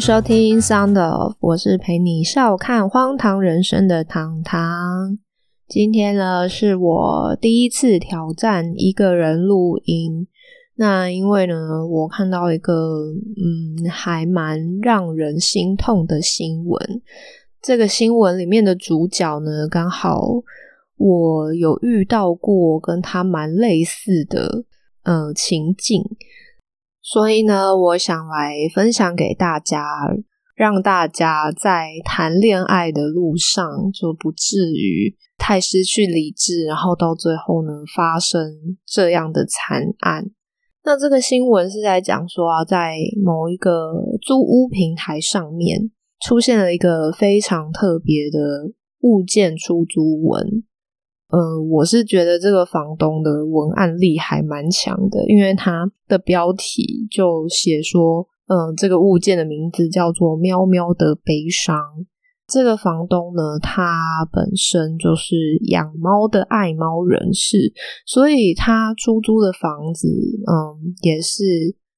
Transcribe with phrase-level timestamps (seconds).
[0.00, 5.18] 收听《Sound of》，我是陪你笑看荒唐人生的糖糖。
[5.66, 10.28] 今天呢，是我第一次挑战一个人录音。
[10.76, 13.06] 那因为呢，我看到一个
[13.36, 17.02] 嗯，还蛮让人心痛的新闻。
[17.60, 20.22] 这个新闻里面的主角呢，刚好
[20.96, 24.64] 我有遇到过跟他蛮类似的
[25.02, 26.04] 呃情境。
[27.00, 29.82] 所以呢，我想来分享给大家，
[30.54, 38.40] 让大家在谈恋爱的路上就不至于太失去理智，然后到最后呢发生
[38.84, 40.26] 这样的惨案。
[40.84, 48.72] 那这个新闻是在讲说啊，在某一个租屋平台上面出现了一个非常特别的
[49.02, 50.64] 物件出租文。
[51.30, 61.76] 嗯，我是觉得这个房东的文案力还蛮强的，因为他的标题就写说，嗯，这个物件的名字叫做“喵喵的悲伤”。
[62.48, 65.36] 这个房东呢，他本身就是
[65.68, 67.74] 养猫的爱猫人士，
[68.06, 71.42] 所以他出租的房子，嗯，也是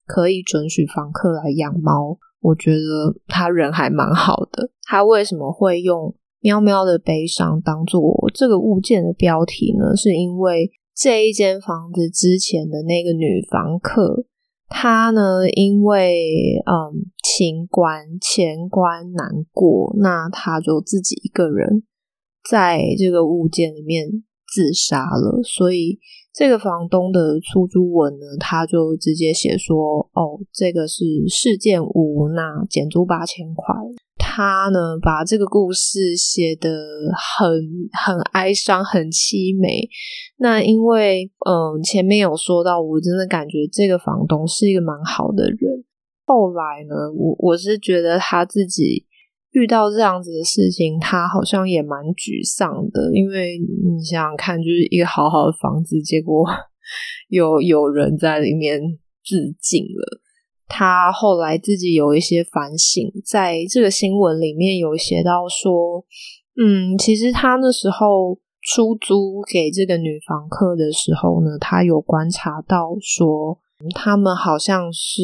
[0.07, 2.19] 可以准许房客来养猫。
[2.41, 4.73] 我觉得他人还蛮好的。
[4.83, 6.17] 他为什么会用？
[6.41, 8.01] 喵喵的悲伤当做
[8.35, 14.25] 这个物件的标题呢，是因为这一间房子之前的那个女房客，
[14.69, 21.83] 她呢因为嗯情关钱关难过，那她就自己一个人
[22.49, 24.09] 在这个物件里面
[24.53, 25.43] 自杀了。
[25.43, 25.99] 所以
[26.33, 33.75] 这个房东的出租文呢，他就直接写说：“哦，这个是事件五，那减租八千块。”
[34.31, 36.71] 他呢，把这个故事写得
[37.19, 37.51] 很
[38.07, 39.89] 很哀伤，很凄美。
[40.39, 45.59] 那因为，嗯，前面有说到，我真的感觉这个房东是一个蛮好的人。
[46.25, 49.05] 后来呢，我我是觉得他自己
[49.51, 53.11] 遇到这样子的事情，他好像也蛮沮丧的。
[53.13, 56.47] 因为你想想看，就是一个好好的房子，结果
[57.29, 58.81] 有有人在里面
[59.25, 60.21] 自尽了。
[60.71, 66.05] 他后来自己有一些反省，在这个新闻里面有写到说，
[66.55, 73.59] 嗯，其实他那时候出租给这个女房客的时候呢，他有观察到说，
[73.95, 75.23] 他们好像是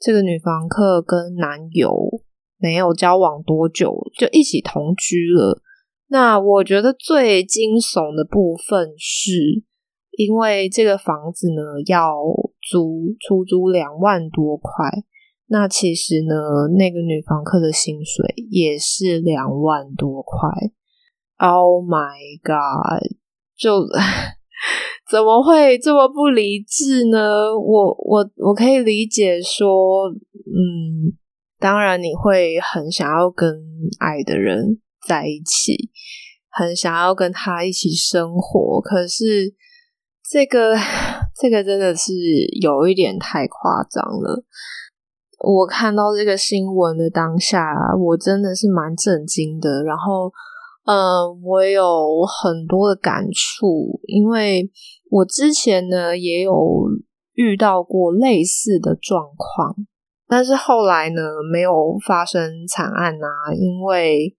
[0.00, 2.20] 这个女房客跟男友
[2.58, 5.62] 没有交往多久就一起同居了。
[6.08, 9.62] 那我觉得最惊悚的部分是。
[10.18, 12.20] 因为这个房子呢要
[12.62, 14.90] 租出租两万多块，
[15.46, 16.34] 那其实呢
[16.76, 20.48] 那个女房客的薪水也是两万多块。
[21.38, 23.16] Oh my god！
[23.56, 23.80] 就
[25.10, 27.56] 怎么会这么不理智呢？
[27.58, 31.16] 我我我可以理解说，嗯，
[31.58, 33.54] 当然你会很想要跟
[33.98, 35.90] 爱的人在一起，
[36.50, 39.54] 很想要跟他一起生活，可是。
[40.32, 40.76] 这个
[41.40, 42.12] 这个真的是
[42.60, 44.44] 有一点太夸张了。
[45.42, 49.82] 我看到这个新闻的当下，我真的是蛮震惊的。
[49.82, 50.30] 然后，
[50.84, 54.70] 嗯，我有很多的感触，因为
[55.10, 56.52] 我之前呢也有
[57.32, 59.74] 遇到过类似的状况，
[60.28, 64.36] 但是后来呢没有发生惨案啊，因为。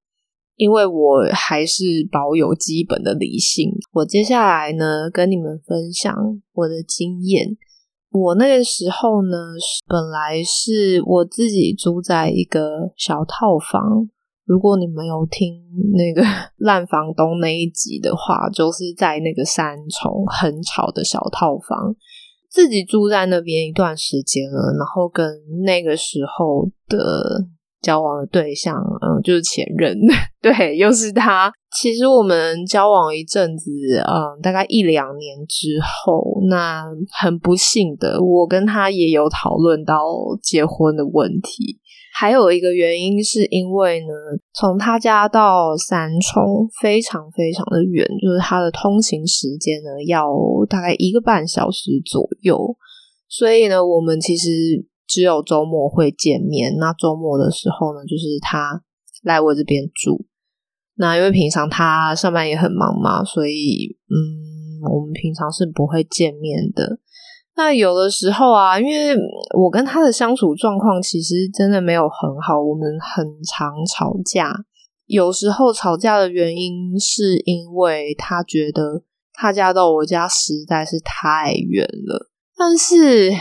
[0.61, 6.13] 因为我还是保有基本的理性，我接下来呢跟你们分享
[6.53, 7.57] 我的经验。
[8.11, 9.35] 我那个时候呢，
[9.87, 14.07] 本来是我自己租在一个小套房。
[14.45, 15.63] 如果你们有听
[15.95, 16.21] 那个
[16.63, 21.95] 烂房东那一集的话，就是在那个三重很吵的小套房，
[22.51, 25.25] 自己住在那边一段时间了，然后跟
[25.65, 27.47] 那个时候的。
[27.81, 29.97] 交往的对象，嗯，就是前任，
[30.41, 31.51] 对，又是他。
[31.75, 33.71] 其实我们交往一阵子，
[34.05, 36.83] 嗯，大概一两年之后，那
[37.21, 40.03] 很不幸的，我跟他也有讨论到
[40.43, 41.79] 结婚的问题。
[42.13, 44.13] 还有一个原因是因为呢，
[44.53, 50.27] 从他家到三重非常非常的远，就是他的通勤时间呢要
[50.69, 52.75] 大概一个半小时左右，
[53.29, 54.85] 所以呢，我们其实。
[55.11, 58.81] 只有周末会见面，那周末的时候呢，就是他
[59.23, 60.25] 来我这边住。
[60.95, 66.99] 那因为平常他上班也很忙嘛，所以嗯，我们平常是不会见面的。
[67.57, 69.13] 那有的时候啊，因为
[69.57, 74.53] 我跟他的相处状况其实真的没有很好，我们很常吵架。
[75.07, 79.03] 有时候吵架的原因是因为他觉得
[79.33, 82.29] 他家到我家实在是太远了。
[82.55, 83.31] 但是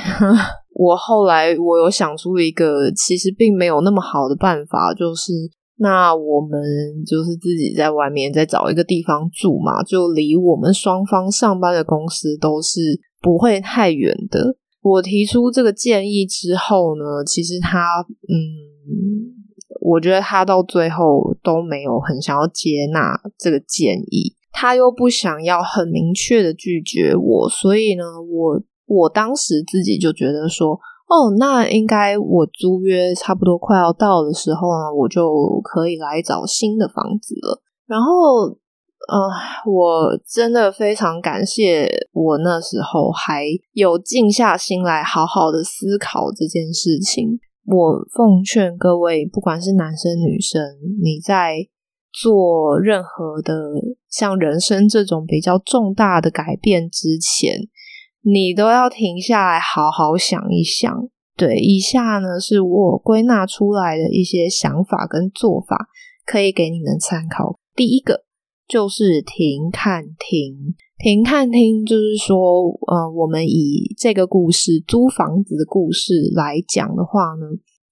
[0.72, 5.32] 我后来我有想出一个其实并没有那么好的办法，就是
[5.78, 6.58] 那我们
[7.04, 14.56] 就是自己在外面再找一个地方住嘛，就离我们双方上班的公司都是不会太远的。
[14.80, 17.78] 我提出这个建议之后呢，其实他
[18.28, 19.34] 嗯，
[19.80, 28.62] 我觉得他到最后都没有很想要接纳这个建议，他又不想要很明确的拒绝我，所以呢，我。
[28.90, 30.72] 我当时自己就觉得说，
[31.06, 37.62] 哦，那应该我租约差不多快要到的时候呢，我就可以来找新的房子了。
[37.86, 38.48] 然后，
[39.08, 39.30] 呃，
[39.64, 43.44] 我真的非常感谢我那时候还
[43.74, 47.38] 有静下心来好好的思考这件事情。
[47.66, 50.60] 我奉劝各位，不管是男生女生，
[51.00, 51.68] 你在
[52.12, 53.54] 做任何的
[54.08, 57.68] 像人生这种比较重大的改变之前。
[58.22, 61.08] 你都要停下来，好好想一想。
[61.36, 65.88] 对，以下呢是我归纳出来的一些想法跟做法，
[66.26, 67.58] 可以给你们参考。
[67.74, 68.24] 第一个
[68.68, 72.36] 就是停看听，停看听就是说，
[72.88, 77.46] 呃，我们以这个故事租房子的故事来讲的话呢，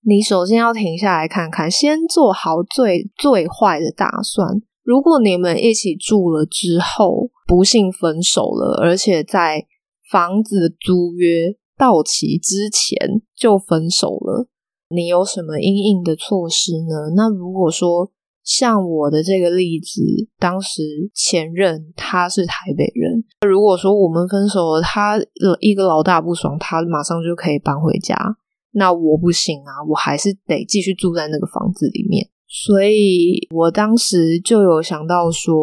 [0.05, 4.61] 你首先要停下来看看，先做好最最坏的打算。
[4.85, 9.65] 如果你们一起住了之后，不幸分手了，而且在
[10.11, 14.49] 房子租约到期之前就分手了，
[14.89, 17.13] 你有什么应应的措施呢？
[17.15, 18.11] 那如果说
[18.43, 20.01] 像我的这个例子，
[20.39, 20.83] 当时
[21.15, 25.19] 前任他是台北人，如果说我们分手了，他
[25.61, 28.17] 一个老大不爽，他马上就可以搬回家，
[28.73, 32.27] 那我不行啊，我还是得继续住在那个房子里面。
[32.49, 35.55] 所以我当时就有想到说，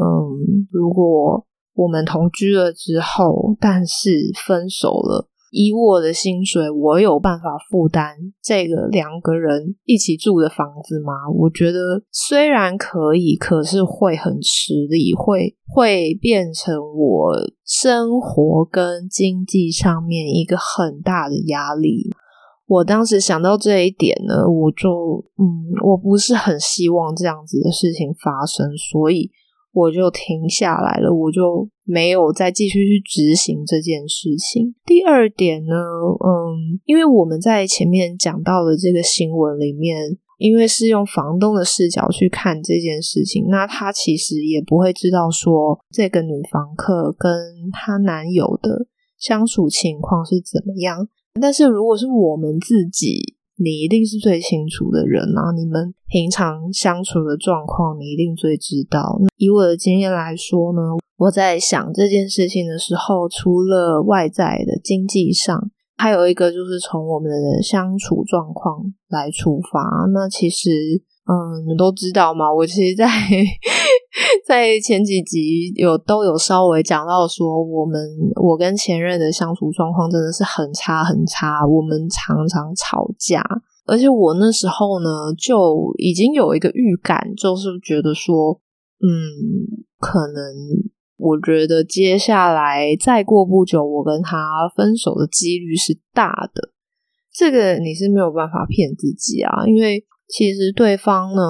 [0.00, 1.46] 嗯，如果。
[1.74, 4.10] 我们同居了之后，但是
[4.46, 5.28] 分手了。
[5.54, 11.12] 以我的薪水，我有办法负担这个两个人一起住的房子吗？
[11.30, 17.34] 我觉得虽然可以，可是会很吃力，会会变成我
[17.66, 22.08] 生活跟经济上面一个很大的压力。
[22.66, 25.44] 我当时想到这一点呢，我就嗯，
[25.84, 29.30] 我不是很希望这样子的事情发生，所以。
[29.72, 34.74] 我就停下来了，我就没有再继续去执行这件事情。
[34.84, 39.96] 第二点呢，嗯，因为我们在前面讲到的这个新闻里面，
[40.38, 47.30] 因为是用房东的视角去看这件事情，那他其实也不会知道说这个女房客跟
[47.72, 48.86] 她男友的
[49.18, 51.08] 相处情况是怎么样。
[51.40, 55.52] 但是如果是我们自己，你一定是最清楚的人啊！
[55.54, 59.20] 你们平常相处的状况，你一定最知道。
[59.36, 60.80] 以我的经验来说呢，
[61.16, 69.80] 我在想这件事情的时候，除了外在的经济上，还有一个就是从我们的相处状况来出发。
[70.12, 70.68] 那其实，
[71.30, 72.52] 嗯，你们都知道嘛。
[72.52, 73.06] 我其实，在
[74.46, 77.98] 在前几集有都有稍微讲到说，我们
[78.42, 83.42] 我跟前任的相处状况真的是很差很差，我们常常吵架，
[83.86, 88.60] 而且我那时候呢就已经有一个预感，就是觉得说，
[89.00, 89.08] 嗯，
[89.98, 90.54] 可能
[91.16, 96.70] 我觉得接下来再过不久，我跟他分手的几率是大的。
[97.32, 100.04] 这个你是没有办法骗自己啊，因为。
[100.34, 101.42] 其实对方呢，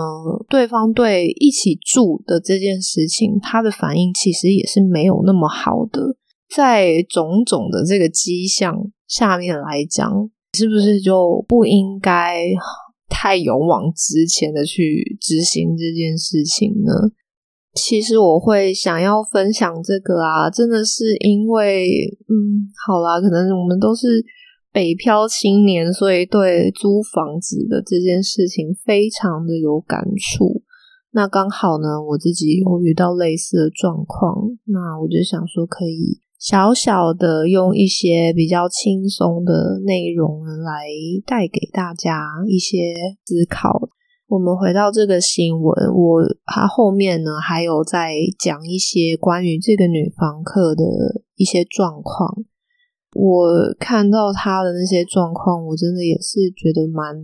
[0.49, 6.17] 对方对一起住的这件事情，他的反应其实也是没有那么好的。
[6.53, 12.43] 在种种的这个迹象下面来讲，是不是就不应该
[13.09, 16.93] 太勇往直前的去执行这件事情呢？
[17.75, 21.87] 其实我会想要分享这个啊，真的是因为，
[22.29, 24.25] 嗯，好啦，可能我们都是。
[24.73, 30.63] 北漂青年，所以对租房子的这件事情非常的有感触。
[31.13, 40.87] 那刚好呢，我自己有遇到类似的状况，那我就想说，可以小小的用一些比较轻松的内容来
[41.27, 42.95] 带给大家一些
[43.27, 43.91] 思考。
[44.27, 50.83] 我们回到这个新闻，我它后面呢还有在讲一些关于这个女房客的
[51.37, 52.47] 一些状况。
[53.15, 53.47] 我
[53.79, 57.15] 看到他的那些状况，我真的也是觉得蛮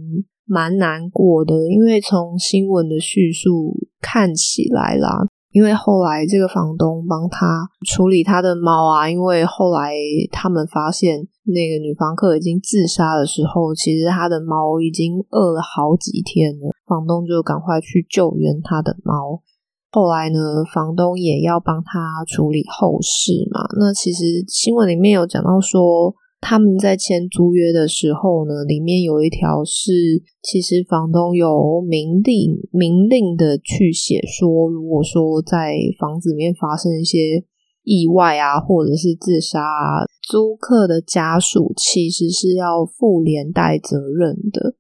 [0.45, 1.55] 蛮难过的。
[1.69, 9.95] 因为从新闻的叙述看起来啦，因为后来这个房东帮他处理他的猫啊，因为后来
[10.31, 19.43] 他们发现那个女房客已经自杀的时候，其实他的猫已经饿了好几天了，房东就赶快去救援他的猫。
[19.91, 20.39] 后来呢，
[20.73, 23.61] 房东也要帮他处理后事嘛。
[23.79, 37.43] 那其实新闻里面有讲到说，他们在签租约的时候呢，里面有一条是，其实房东有明令明令的去写说，如果说在房子里面发生一些
[37.83, 44.75] 意外啊，或者是自杀，啊，租客的家属其实是要负连带责任的。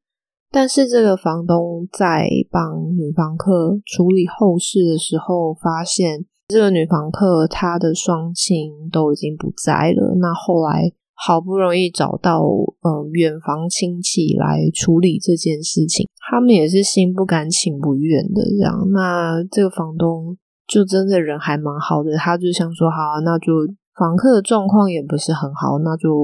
[0.50, 10.14] 但是这个房东在帮女房客处理后事的时候，发现这个女房客她的双亲都已经不在了。
[10.21, 10.93] 那后来。
[11.21, 18.88] 好不容易找到嗯远房亲戚来处理这件事情，他们也是心不甘情不愿的这样。
[18.93, 20.38] 那这个房东
[20.69, 23.50] 就真的人还蛮好的，他就想说好，那就
[23.99, 26.14] 房客的状况也不是很好，那就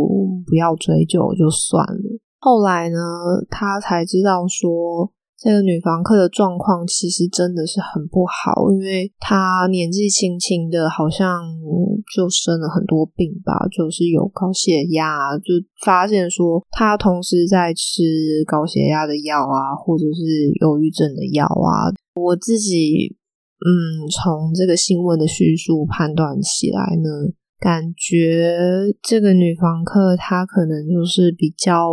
[0.46, 2.13] 不要追究就算了。
[2.44, 2.98] 后来呢，
[3.48, 5.10] 他才知道说。
[5.36, 11.42] 这个女房客的状况其实真的是很不好，因为她年纪轻轻的，好像
[12.16, 15.52] 就生了很多病吧，就是有高血压，就
[15.84, 18.02] 发现说她同时在吃
[18.46, 21.92] 高血压的药啊，或者是忧郁症的药啊。
[22.14, 23.14] 我自己
[23.60, 28.56] 嗯，从这个新闻的叙述判断起来呢，感觉
[29.02, 31.92] 这个女房客她可能就是比较。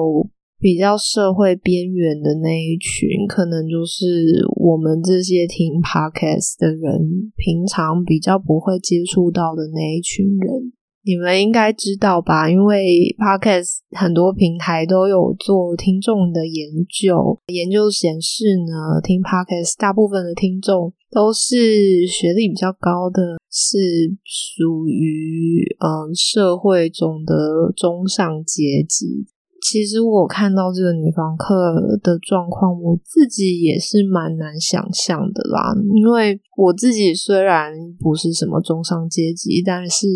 [0.62, 10.72] 比较社会边缘的那一群，可能就是我们这些听 podcast 的人，平常比较不会接触到的那一群人。
[11.04, 12.48] 你们应该知道吧？
[12.48, 23.80] 因为 podcast 很多平台都有做听众的研究，研究显示呢，听 podcast 大部分的听众都是学历比较高的，是
[24.24, 29.26] 属于嗯社会中的中上阶级。
[29.62, 35.74] 其实我看到这个女房客的状况，我自己也是蛮难想象的啦。
[35.96, 40.08] 因为我自己虽然不是什么中上阶级，但是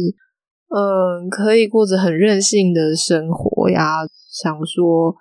[0.70, 4.06] 嗯，可以过着很任性的生活呀。
[4.32, 5.16] 想说。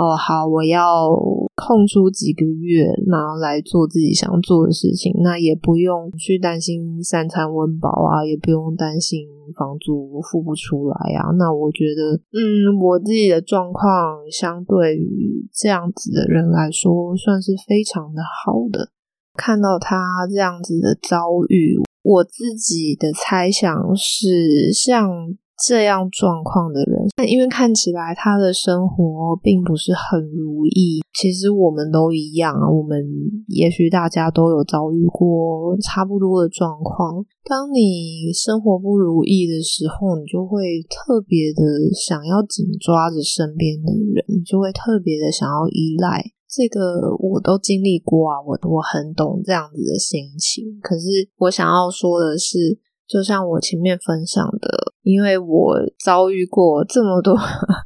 [0.00, 1.10] 哦，好，我要
[1.58, 11.34] 空出几个月，然后来做自己想做的事情，那也不用去担心三餐温饱啊，也不用担心房租付不出来啊。
[11.36, 18.92] 那我觉得，嗯，我自己的状况相对于这样子的人来说，算是非常的好的。
[19.34, 25.36] 看到他这样子的遭遇，我自己的猜想是像。
[25.66, 31.00] 这样状况的人，那因为看起来他的生活并不是很如意。
[31.12, 33.04] 其实我们都一样啊，我们
[33.48, 37.24] 也许大家都有遭遇过差不多的状况。
[37.44, 46.24] 当你生活不如意的时候，你就会特别的想要紧抓着身边的人，你就会特别的想要依赖。
[46.48, 50.78] 这个我都经历过啊，我我很懂这样子的心情。
[50.80, 52.78] 可是我想要说的是。
[53.08, 55.74] 就像我前面分享的，因为我
[56.04, 57.34] 遭遇过这么多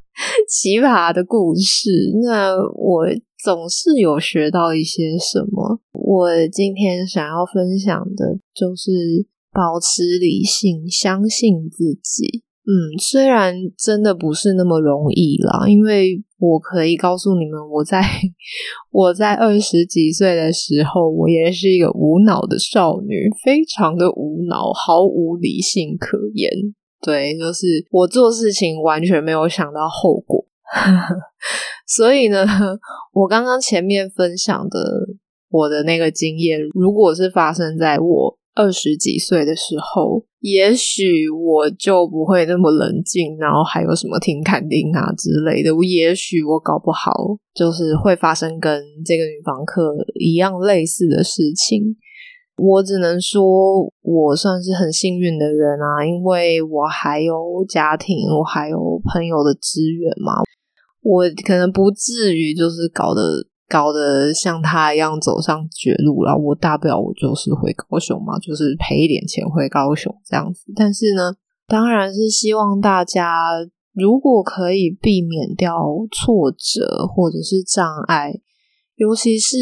[0.50, 1.90] 奇葩的故事，
[2.22, 3.06] 那我
[3.42, 5.80] 总是有学到一些什么。
[5.92, 8.90] 我今天想要分享的就是
[9.52, 12.42] 保持理性，相信自己。
[12.64, 18.02] 嗯，虽然真的不是那么容易啦，因为我可以告诉你们，我在
[18.90, 26.50] 我在二十几岁的时候，我也是一个无脑的少女，非常的无脑，毫无理性可言。
[27.00, 30.44] 对，就是我做事情完全没有想到后果。
[31.86, 32.44] 所以呢，
[33.12, 34.78] 我刚刚前面分享的
[35.48, 38.38] 我的那个经验，如果是发生在我。
[38.54, 45.74] 二十几岁的时候，也许我就不会那么冷静，然后还有什么听肯定啊之类的。
[45.74, 47.10] 我也许我搞不好
[47.54, 51.96] 就是会发生跟这个女房客一样类似的事情。
[52.56, 57.34] 我只能说，我算是很幸运的人啊，因为我还有
[57.66, 60.42] 家庭，我还有朋友的资源嘛，
[61.00, 63.48] 我可能不至于就是搞得。
[63.72, 70.70] 搞得像他一样走上绝路了，我大不了我就是回高雄嘛，就是赔一点钱回高雄这样子。
[70.76, 71.32] 但是呢，
[71.66, 73.32] 当然是希望大家
[73.94, 75.72] 如果可以避免掉
[76.10, 78.34] 挫折或者是障碍，
[78.96, 79.56] 尤其是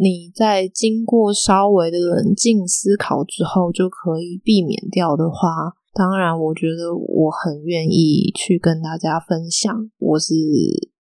[0.00, 10.32] 你在经过稍微的冷静思考之后就可以避免掉的话，当然我觉得我很愿意去跟大家分享，我是。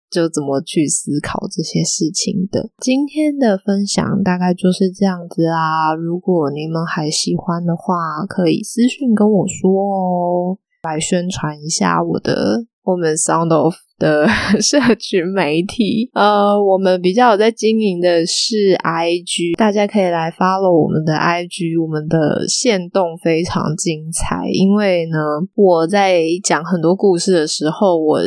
[0.10, 2.70] 就怎么去思考这些事情的。
[2.80, 5.94] 今天的分享大概就是这样子啦。
[5.94, 14.28] 如果你们还喜欢的话，可以私信跟我说哦，来宣传一下我的我们 Sound of 的
[14.62, 16.10] 社群媒体。
[16.14, 24.48] 呃，我们比较有在经营的是 IG，大家可以来 follow 我们的 IG，我们的线动非常精彩。
[24.52, 25.18] 因为呢，
[25.56, 28.20] 我在讲很多故事的时候，我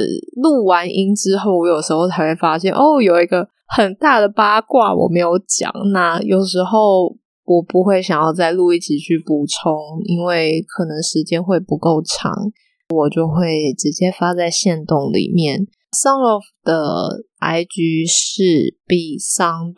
[0.42, 5.72] 录完音之后，我有时候才会发现，哦，有一个很大的八卦我没有讲。
[5.92, 7.16] 那有时候。
[7.46, 9.74] 我不会想要再录一集去补充，
[10.04, 12.32] 因为可能时间会不够长，
[12.90, 15.66] 我就会直接发在线动里面。
[15.92, 19.74] Sound of 的 IG 是 B Sound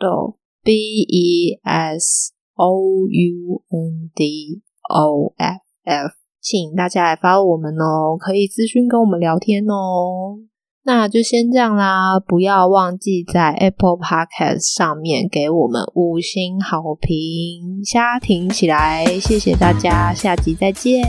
[0.63, 10.37] B E S O U N D O F F，请大家来发我们哦，可以咨询跟我们聊天哦。
[10.85, 19.05] 那就先这样啦，不要忘记在 Apple Podcast 上面给我们五星好评，瞎停起来！
[19.19, 21.01] 谢谢大家，下集再见。